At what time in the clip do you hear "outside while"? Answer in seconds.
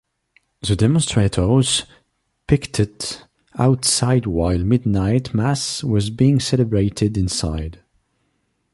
3.59-4.57